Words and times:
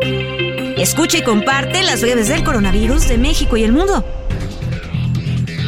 Escucha 0.00 1.18
y 1.18 1.22
comparte 1.22 1.82
las 1.82 2.02
breves 2.02 2.28
del 2.28 2.44
coronavirus 2.44 3.08
de 3.08 3.18
México 3.18 3.56
y 3.56 3.64
el 3.64 3.72
mundo. 3.72 4.04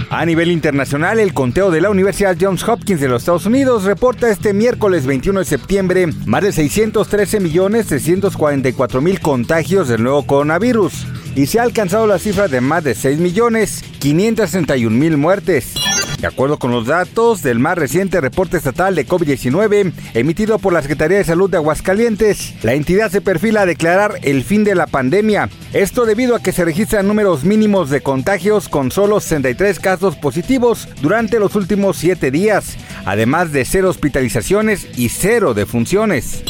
A 0.08 0.24
nivel 0.24 0.50
internacional, 0.50 1.20
el 1.20 1.32
conteo 1.32 1.70
de 1.70 1.80
la 1.80 1.88
Universidad 1.88 2.36
Johns 2.40 2.66
Hopkins 2.68 3.00
de 3.00 3.08
los 3.08 3.22
Estados 3.22 3.46
Unidos 3.46 3.84
reporta 3.84 4.28
este 4.28 4.52
miércoles 4.52 5.06
21 5.06 5.40
de 5.40 5.44
septiembre 5.44 6.06
más 6.26 6.42
de 6.42 6.52
613 6.52 7.38
millones 7.38 7.86
344 7.86 9.00
mil 9.00 9.20
contagios 9.20 9.86
del 9.86 10.02
nuevo 10.02 10.26
coronavirus 10.26 11.06
y 11.36 11.46
se 11.46 11.60
ha 11.60 11.62
alcanzado 11.62 12.08
la 12.08 12.18
cifra 12.18 12.48
de 12.48 12.60
más 12.60 12.82
de 12.82 12.96
6 12.96 13.18
millones 13.18 13.84
561 14.00 14.96
mil 14.96 15.16
muertes. 15.16 15.74
De 16.20 16.26
acuerdo 16.26 16.58
con 16.58 16.70
los 16.70 16.86
datos 16.86 17.42
del 17.42 17.58
más 17.58 17.78
reciente 17.78 18.20
reporte 18.20 18.58
estatal 18.58 18.94
de 18.94 19.06
COVID-19 19.06 19.92
emitido 20.12 20.58
por 20.58 20.74
la 20.74 20.82
Secretaría 20.82 21.16
de 21.16 21.24
Salud 21.24 21.48
de 21.48 21.56
Aguascalientes, 21.56 22.56
la 22.62 22.74
entidad 22.74 23.10
se 23.10 23.22
perfila 23.22 23.62
a 23.62 23.66
declarar 23.66 24.16
el 24.20 24.44
fin 24.44 24.62
de 24.62 24.74
la 24.74 24.86
pandemia. 24.86 25.48
Esto 25.72 26.04
debido 26.04 26.36
a 26.36 26.42
que 26.42 26.52
se 26.52 26.66
registran 26.66 27.08
números 27.08 27.44
mínimos 27.44 27.88
de 27.88 28.02
contagios 28.02 28.68
con 28.68 28.90
solo 28.90 29.18
63 29.20 29.80
casos 29.80 30.16
positivos 30.16 30.88
durante 31.00 31.38
los 31.38 31.56
últimos 31.56 31.96
7 31.96 32.30
días, 32.30 32.76
además 33.06 33.50
de 33.52 33.64
cero 33.64 33.88
hospitalizaciones 33.88 34.88
y 34.98 35.08
cero 35.08 35.54
defunciones. 35.54 36.44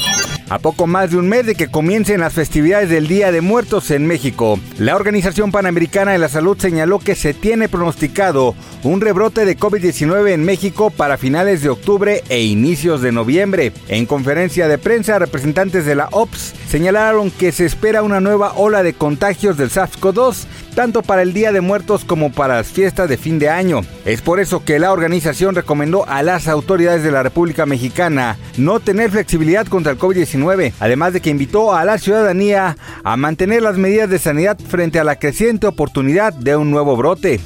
A 0.51 0.59
poco 0.59 0.89
más 0.89 1.13
de 1.13 1.17
un 1.17 1.29
mes 1.29 1.47
de 1.47 1.55
que 1.55 1.71
comiencen 1.71 2.19
las 2.19 2.33
festividades 2.33 2.91
del 2.91 3.07
Día 3.07 3.31
de 3.31 3.41
Muertos 3.41 3.93
en 3.93 4.05
México, 4.05 4.59
la 4.79 4.97
Organización 4.97 5.53
Panamericana 5.53 6.11
de 6.11 6.19
la 6.19 6.29
Salud 6.29 6.59
señaló 6.59 6.99
que 6.99 7.15
se 7.15 7.35
tiene 7.35 7.69
pronosticado 7.69 8.57
un 8.83 9.01
rebrote 9.01 9.45
de 9.45 9.57
COVID-19 9.57 10.33
en 10.33 10.45
México 10.45 10.91
para 10.91 11.19
finales 11.19 11.63
de 11.63 11.69
octubre 11.69 12.25
e 12.29 12.43
inicios 12.43 13.01
de 13.01 13.13
noviembre. 13.13 13.73
En 13.87 14.07
conferencia 14.07 14.67
de 14.67 14.79
prensa, 14.79 15.21
representantes 15.21 15.87
de 15.87 15.95
la 15.95 16.09
OPS 16.11 16.55
señalaron 16.69 17.31
que 17.31 17.53
se 17.53 17.65
espera 17.65 18.03
una 18.03 18.21
nueva 18.21 18.55
ola 18.57 18.83
de 18.83 18.95
contagios 18.95 19.57
del 19.57 19.71
SARS-CoV-2 19.71 20.47
tanto 20.75 21.03
para 21.03 21.23
el 21.23 21.33
Día 21.33 21.53
de 21.53 21.61
Muertos 21.61 22.05
como 22.05 22.33
para 22.33 22.57
las 22.57 22.69
fiestas 22.69 23.09
de 23.09 23.17
fin 23.17 23.39
de 23.39 23.49
año. 23.49 23.83
Es 24.05 24.23
por 24.23 24.41
eso 24.41 24.65
que 24.65 24.79
la 24.79 24.93
organización 24.93 25.55
recomendó 25.55 26.09
a 26.09 26.23
las 26.23 26.49
autoridades 26.49 27.03
de 27.03 27.11
la 27.11 27.23
República 27.23 27.67
Mexicana 27.67 28.37
no 28.57 28.81
tener 28.81 29.11
flexibilidad 29.11 29.67
contra 29.67 29.93
el 29.93 29.99
COVID-19, 29.99 30.73
además 30.81 31.13
de 31.13 31.21
que 31.21 31.31
invitó 31.31 31.75
a 31.75 31.85
la 31.85 31.99
ciudadanía 31.99 32.77
a 33.05 33.17
mantener 33.17 33.63
las 33.63 33.77
medidas 33.77 34.11
de 34.11 34.19
sanidad 34.19 34.59
frente 34.59 34.99
a 34.99 35.05
la 35.05 35.19
creciente 35.19 35.67
oportunidad 35.67 36.33
de 36.33 36.57
un 36.57 36.71
nuevo 36.71 36.97
brote. 36.97 37.41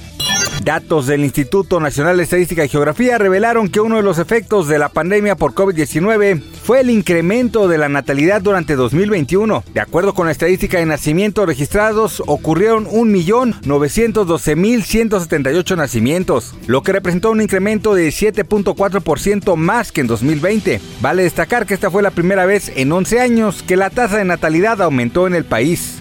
Datos 0.63 1.07
del 1.07 1.25
Instituto 1.25 1.81
Nacional 1.81 2.17
de 2.17 2.23
Estadística 2.23 2.65
y 2.65 2.69
Geografía 2.69 3.19
revelaron 3.19 3.69
que 3.69 3.81
uno 3.81 3.97
de 3.97 4.03
los 4.03 4.19
efectos 4.19 4.69
de 4.69 4.79
la 4.79 4.89
pandemia 4.89 5.37
por 5.37 5.53
COVID-19 5.53 6.41
fue 6.63 6.81
el 6.81 6.89
incremento 6.89 7.69
de 7.69 7.77
la 7.77 7.91
natalidad 7.91 8.41
durante 8.41 8.75
2021. 8.75 9.63
De 9.75 9.81
acuerdo 9.81 10.15
con 10.15 10.25
la 10.27 10.33
estadística 10.33 10.79
de 10.79 10.87
nacimientos 10.87 11.47
registrados, 11.47 12.23
ocurrieron 12.27 12.87
1.912.178 12.87 15.77
nacimientos, 15.77 16.55
lo 16.67 16.83
que 16.83 16.93
representó 16.93 17.31
un 17.31 17.43
incremento 17.43 17.95
de 17.95 18.09
7.4% 18.09 19.57
más 19.57 19.93
que 19.93 20.01
en 20.01 20.07
2020. 20.07 20.81
Vale 21.03 21.25
destacar 21.25 21.67
que 21.67 21.75
esta 21.75 21.91
fue 21.91 22.03
la 22.03 22.13
primera 22.13 22.47
vez 22.47 22.73
en 22.75 22.91
11 22.91 23.21
años 23.21 23.63
que 23.63 23.77
la 23.77 23.91
tasa 23.91 24.17
de 24.17 24.25
natalidad 24.25 24.81
aumentó 24.81 25.27
en 25.27 25.35
el 25.35 25.45
país. 25.45 26.01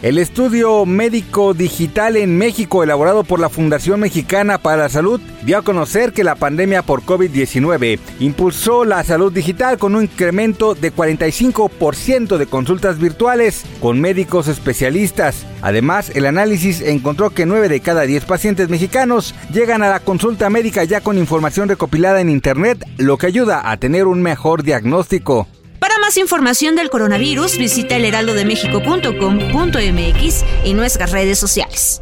El 0.00 0.18
estudio 0.18 0.86
médico 0.86 1.54
digital 1.54 2.16
en 2.16 2.38
México 2.38 2.84
elaborado 2.84 3.24
por 3.24 3.40
la 3.40 3.48
Fundación 3.48 3.98
Mexicana 3.98 4.58
para 4.58 4.82
la 4.82 4.88
Salud 4.88 5.20
dio 5.42 5.58
a 5.58 5.62
conocer 5.62 6.12
que 6.12 6.22
la 6.22 6.36
pandemia 6.36 6.82
por 6.82 7.02
COVID-19 7.02 7.98
impulsó 8.20 8.84
la 8.84 9.02
salud 9.02 9.32
digital 9.32 9.76
con 9.76 9.96
un 9.96 10.04
incremento 10.04 10.76
de 10.76 10.94
45% 10.94 12.36
de 12.36 12.46
consultas 12.46 13.00
virtuales 13.00 13.64
con 13.80 14.00
médicos 14.00 14.46
especialistas. 14.46 15.44
Además, 15.62 16.12
el 16.14 16.26
análisis 16.26 16.80
encontró 16.80 17.30
que 17.30 17.44
9 17.44 17.68
de 17.68 17.80
cada 17.80 18.02
10 18.02 18.24
pacientes 18.24 18.68
mexicanos 18.68 19.34
llegan 19.52 19.82
a 19.82 19.90
la 19.90 19.98
consulta 19.98 20.48
médica 20.48 20.84
ya 20.84 21.00
con 21.00 21.18
información 21.18 21.68
recopilada 21.68 22.20
en 22.20 22.30
Internet, 22.30 22.86
lo 22.98 23.18
que 23.18 23.26
ayuda 23.26 23.68
a 23.68 23.76
tener 23.78 24.06
un 24.06 24.22
mejor 24.22 24.62
diagnóstico. 24.62 25.48
Más 26.08 26.16
información 26.16 26.74
del 26.74 26.88
coronavirus, 26.88 27.58
visita 27.58 27.96
elheraldodemexico.com.mx 27.96 30.44
y 30.64 30.72
nuestras 30.72 31.12
redes 31.12 31.38
sociales. 31.38 32.00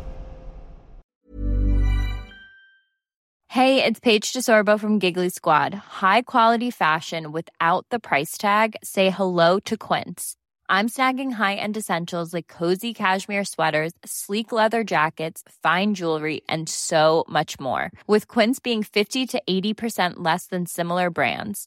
Hey, 3.48 3.82
it's 3.82 3.98
Paige 3.98 4.32
DeSorbo 4.32 4.78
from 4.78 5.00
Giggly 5.00 5.30
Squad. 5.30 5.74
High 5.74 6.22
quality 6.22 6.70
fashion 6.70 7.32
without 7.32 7.84
the 7.90 7.98
price 7.98 8.38
tag. 8.38 8.76
Say 8.84 9.10
hello 9.10 9.58
to 9.64 9.76
Quince. 9.76 10.36
I'm 10.68 10.88
snagging 10.88 11.32
high-end 11.32 11.76
essentials 11.76 12.32
like 12.32 12.46
cozy 12.46 12.94
cashmere 12.94 13.44
sweaters, 13.44 13.92
sleek 14.04 14.52
leather 14.52 14.84
jackets, 14.84 15.42
fine 15.64 15.94
jewelry, 15.94 16.42
and 16.48 16.68
so 16.68 17.24
much 17.28 17.58
more. 17.58 17.90
With 18.06 18.28
Quince 18.28 18.60
being 18.60 18.84
50 18.84 19.26
to 19.26 19.42
80% 19.50 20.14
less 20.18 20.46
than 20.46 20.66
similar 20.66 21.10
brands. 21.10 21.66